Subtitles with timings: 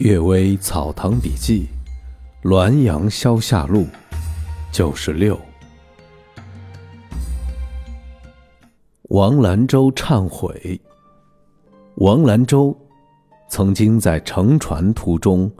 [0.02, 1.68] 《岳微草堂笔记》
[2.48, 3.86] 滦阳消夏录
[4.72, 5.38] 九十六。
[9.10, 10.80] 王兰舟忏悔。
[11.96, 12.74] 王兰舟
[13.46, 15.52] 曾经在乘船途中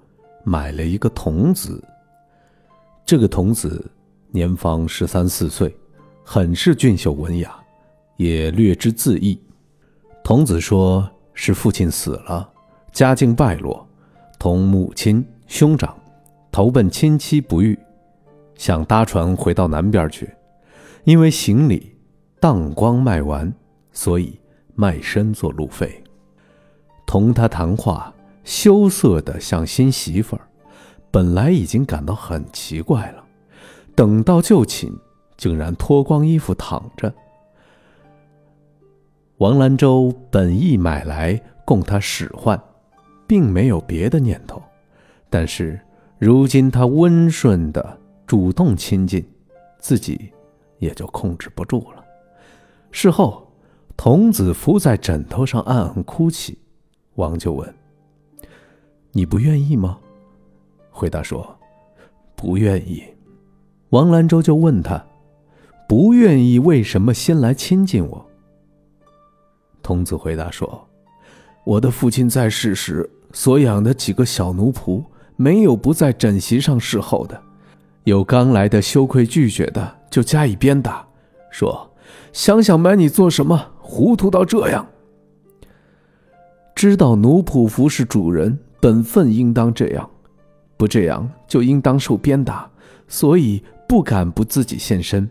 [0.42, 1.84] 买了一个童子，
[3.04, 3.90] 这个童子
[4.30, 5.76] 年方十三四岁，
[6.24, 7.54] 很是俊秀文雅，
[8.16, 9.38] 也略知字义。
[10.24, 12.50] 童子说是父亲死了，
[12.90, 13.86] 家境败落。
[14.40, 15.94] 同母亲、兄长
[16.50, 17.78] 投奔亲戚不遇，
[18.54, 20.30] 想搭船回到南边去，
[21.04, 21.94] 因为行李
[22.40, 23.52] 当光卖完，
[23.92, 24.40] 所以
[24.74, 26.02] 卖身做路费。
[27.06, 30.48] 同他谈话，羞涩的像新媳妇儿，
[31.10, 33.22] 本来已经感到很奇怪了，
[33.94, 34.90] 等到就寝，
[35.36, 37.12] 竟然脱光衣服躺着。
[39.36, 42.58] 王兰舟本意买来供他使唤。
[43.30, 44.60] 并没有别的念头，
[45.28, 45.78] 但是
[46.18, 49.24] 如今他温顺的主动亲近，
[49.78, 50.32] 自己
[50.80, 52.04] 也就控制不住了。
[52.90, 53.48] 事后，
[53.96, 56.58] 童子伏在枕头上暗暗哭泣，
[57.14, 57.72] 王就问
[59.14, 59.96] ：“你不愿意吗？”
[60.90, 61.56] 回答说
[62.34, 63.00] ：“不愿意。”
[63.90, 65.00] 王兰舟就问他
[65.88, 68.26] ：“不愿意，为什么先来亲近我？”
[69.84, 70.88] 童子回答说
[71.62, 75.02] ：“我的父亲在世时。”所养的几个小奴仆，
[75.36, 77.40] 没有不在枕席上侍候的。
[78.04, 81.06] 有刚来的羞愧拒绝的，就加以鞭打，
[81.50, 81.90] 说
[82.32, 83.72] ：“想想买你做什么？
[83.78, 84.86] 糊涂到这样！
[86.74, 90.08] 知道奴仆服侍主人，本分应当这样，
[90.76, 92.70] 不这样就应当受鞭打，
[93.06, 95.28] 所以不敢不自己现身。”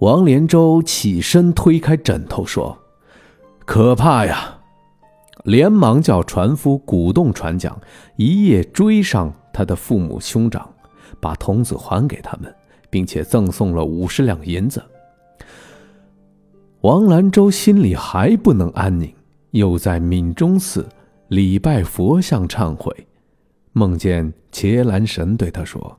[0.00, 2.76] 王连洲起身推开枕头说
[3.64, 4.55] ：“可怕呀！”
[5.44, 7.78] 连忙叫船夫鼓动船桨，
[8.16, 10.68] 一夜追上他的父母兄长，
[11.20, 12.52] 把童子还给他们，
[12.90, 14.82] 并且赠送了五十两银子。
[16.80, 19.12] 王兰舟心里还不能安宁，
[19.52, 20.86] 又在闽中寺
[21.28, 23.06] 礼拜佛像忏悔，
[23.72, 25.98] 梦见伽蓝神对他说：“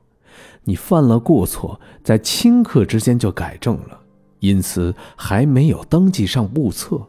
[0.64, 4.00] 你犯了过错，在顷刻之间就改正了，
[4.40, 7.00] 因此还没有登记上簿册。”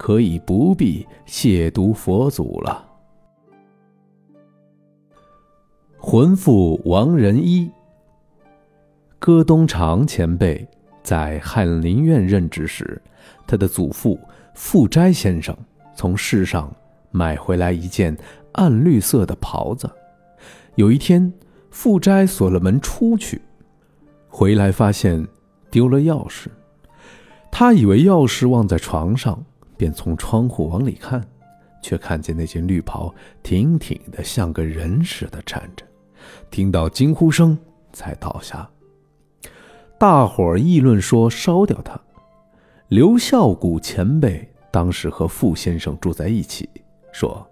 [0.00, 2.88] 可以不必亵渎佛祖了。
[5.98, 7.70] 魂父王仁一，
[9.18, 10.66] 戈东长前辈
[11.02, 13.00] 在翰林院任职时，
[13.46, 14.18] 他的祖父
[14.54, 15.54] 富斋先生
[15.94, 16.74] 从市上
[17.10, 18.16] 买回来一件
[18.52, 19.86] 暗绿色的袍子。
[20.76, 21.30] 有一天，
[21.70, 23.42] 富斋锁了门出去，
[24.30, 25.28] 回来发现
[25.70, 26.46] 丢了钥匙，
[27.52, 29.44] 他以为钥匙忘在床上。
[29.80, 31.26] 便从窗户往里看，
[31.80, 35.82] 却看见那件绿袍挺挺的，像个人似的站着。
[36.50, 37.56] 听到惊呼声，
[37.90, 38.68] 才倒下。
[39.96, 41.98] 大伙儿议论说烧掉他。
[42.88, 46.68] 刘孝谷前辈当时和傅先生住在一起，
[47.10, 47.48] 说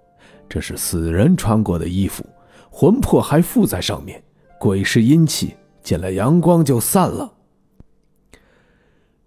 [0.51, 2.23] 这是死人穿过的衣服，
[2.69, 4.23] 魂魄还附在上面。
[4.61, 7.33] 鬼是阴气，见了阳光就散了。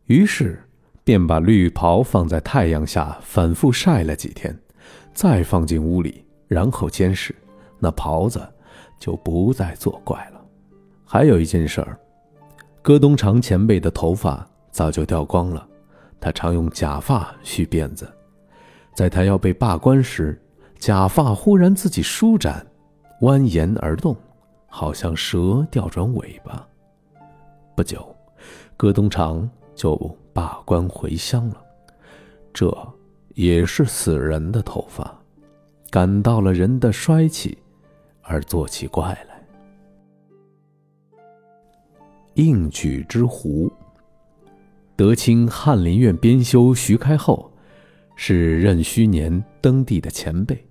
[0.06, 0.63] 于是。
[1.12, 4.58] 便把绿袍放在太阳下反复晒了几天，
[5.14, 7.36] 再放进屋里，然后监视，
[7.80, 8.42] 那袍子
[8.98, 10.42] 就不再作怪了。
[11.04, 12.00] 还有一件事儿，
[12.82, 15.68] 戈东长前辈的头发早就掉光了，
[16.18, 18.10] 他常用假发续辫子。
[18.96, 20.42] 在他要被罢官时，
[20.80, 22.66] 假发忽然自己舒展，
[23.20, 24.16] 蜿蜒而动，
[24.68, 26.66] 好像蛇调转尾巴。
[27.76, 28.16] 不久，
[28.78, 30.18] 戈东长就。
[30.34, 31.62] 罢官回乡了，
[32.53, 32.75] 这
[33.36, 35.19] 也是死人的头发，
[35.90, 37.58] 感到了人的衰气，
[38.22, 39.46] 而做起怪来。
[42.36, 43.72] 应举之壶，
[44.96, 47.52] 德清翰林院编修徐开厚，
[48.16, 50.66] 是壬戌年登第的前辈。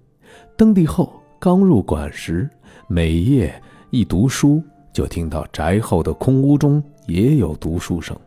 [0.56, 2.48] 登第后刚入馆时，
[2.88, 4.62] 每夜一读书，
[4.92, 8.18] 就听到宅后的空屋中也有读书声。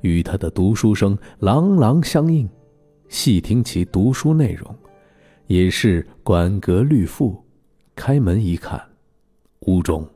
[0.00, 2.48] 与他的读书声朗朗相应，
[3.08, 4.74] 细听其读书内容，
[5.46, 7.36] 也是馆阁绿覆。
[7.94, 8.78] 开门一看，
[9.60, 10.06] 屋中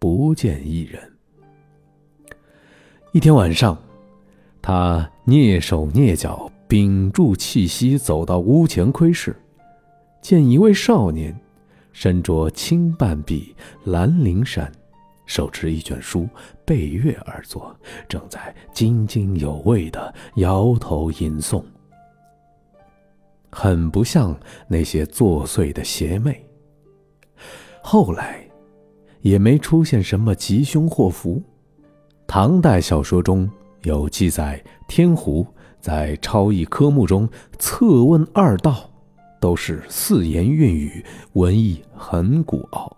[0.00, 1.00] 不见一人。
[3.12, 3.78] 一天晚上，
[4.60, 9.34] 他蹑手蹑脚，屏住气息走到屋前窥视，
[10.20, 11.38] 见一位少年，
[11.92, 13.54] 身着青半臂
[13.84, 14.70] 蓝绫衫。
[15.28, 16.28] 手持一卷书，
[16.64, 17.72] 背月而坐，
[18.08, 21.62] 正在津津有味地摇头吟诵，
[23.52, 24.36] 很不像
[24.66, 26.44] 那些作祟的邪魅。
[27.82, 28.42] 后来，
[29.20, 31.40] 也没出现什么吉凶祸福。
[32.26, 33.48] 唐代小说中
[33.82, 35.46] 有记载，天湖
[35.80, 37.28] 在超异科目中
[37.58, 38.90] 测问二道，
[39.40, 41.04] 都是四言韵语，
[41.34, 42.97] 文艺很古奥。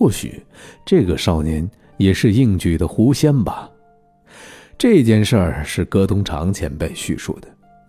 [0.00, 0.42] 或许
[0.82, 3.70] 这个少年也是应举的狐仙吧。
[4.78, 7.48] 这件事儿是葛东长前辈叙述的，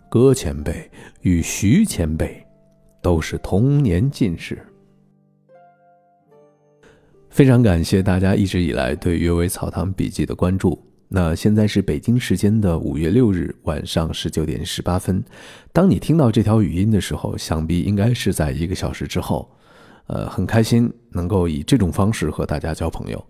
[0.09, 0.91] 葛前辈
[1.21, 2.45] 与徐前辈
[3.01, 4.61] 都是同年进士。
[7.29, 10.77] 非常感谢大家一直以来对《阅微草堂笔记》的关注。
[11.07, 15.23] 那现在是北京时间的五月六日晚上十九点十八分。
[15.71, 19.49] 当你听到这条语音的时候，想必应该是在一个小时之后。
[20.07, 23.23] 呃，很开心能够以这种方式和大家交朋友。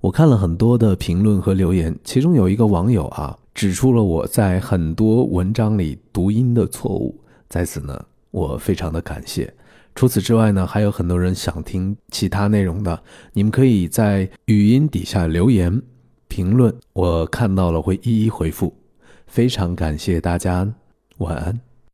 [0.00, 7.18] 我看了很多的评论和留言，其中有一个网友啊，指出了我在很多文章里读音的错误，
[7.48, 9.52] 在此呢，我非常的感谢。
[9.94, 13.02] 除此之外呢，还有很多人想听其他内容的，
[13.32, 15.80] 你们可以在语音底下留言
[16.28, 18.76] 评论，我看到了会一一回复。
[19.26, 20.70] 非常感谢大家，
[21.16, 21.65] 晚安。